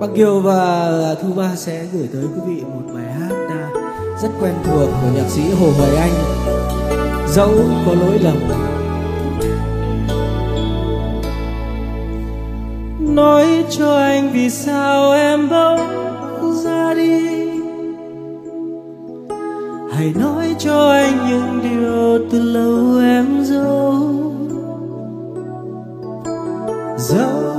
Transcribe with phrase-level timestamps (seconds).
[0.00, 0.90] Bác Kiều và
[1.22, 3.68] Thu Ba sẽ gửi tới quý vị một bài hát à,
[4.22, 6.12] rất quen thuộc của nhạc sĩ Hồ Hoài Anh.
[7.28, 7.54] Dẫu
[7.86, 8.36] có lỗi lầm.
[13.14, 15.80] Nói cho anh vì sao em bỗng
[16.64, 17.44] ra đi.
[19.92, 23.94] Hãy nói cho anh những điều từ lâu em giấu
[26.98, 27.53] Dẫu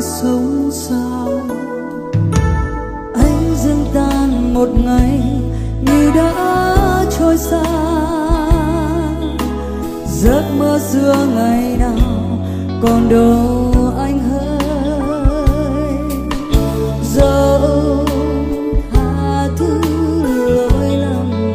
[0.00, 1.40] Sống sao?
[3.14, 5.20] Anh dưng tan một ngày
[5.80, 7.64] như đã trôi xa.
[10.06, 12.38] Giấc mơ xưa ngày nào
[12.82, 14.58] còn đâu anh hỡi.
[17.14, 18.04] Dẫu
[18.92, 19.80] tha thứ
[20.44, 21.52] lỗi lầm.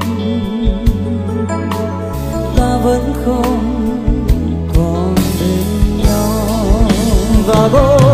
[2.58, 3.60] Ta vẫn không
[4.76, 6.48] còn bên nhau.
[7.48, 8.05] Và vô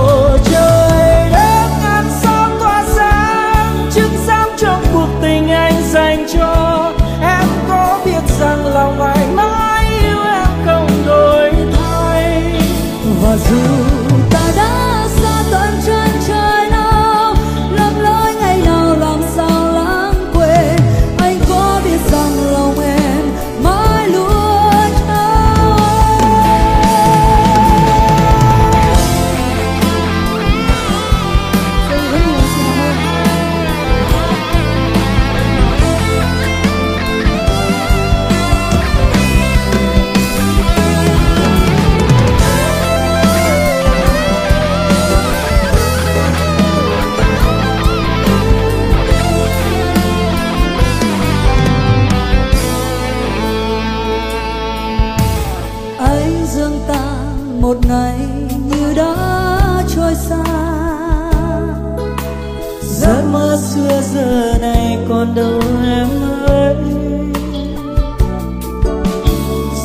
[64.13, 66.07] giờ này còn đâu em
[66.47, 66.75] ơi.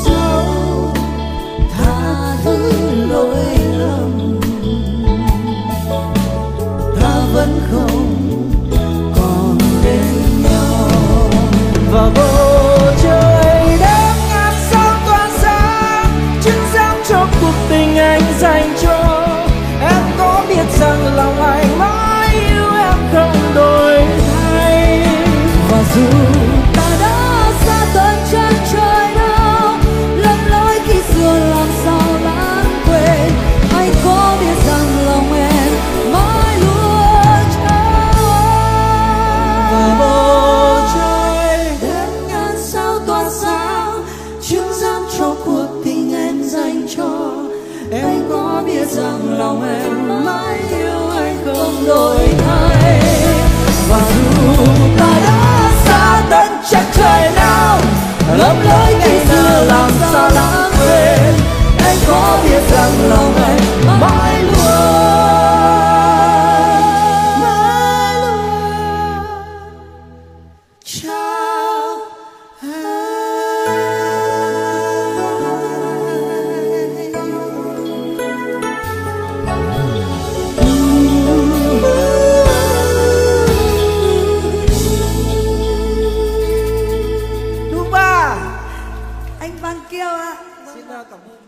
[0.05, 0.45] Dẫu
[1.79, 2.71] tha thứ
[3.11, 3.37] lỗi
[3.79, 4.41] lầm,
[7.01, 8.17] ta vẫn không
[9.17, 10.89] còn bên nhau.
[11.93, 12.46] Và vô
[48.67, 53.01] biết rằng lòng em mãi yêu anh không đổi thay.
[53.89, 54.65] Và dù
[54.99, 57.79] ta đã xa tận chắc trời nào
[58.39, 61.35] lấp lối ngày xưa làm sao lãng quên.
[61.85, 63.61] Anh có biết rằng lòng em
[64.01, 64.57] mãi luôn.
[67.41, 68.39] Mãi luôn.
[70.85, 71.99] Trao
[72.63, 72.96] em.
[89.89, 90.07] けよ。
[90.65, 91.46] 死ん、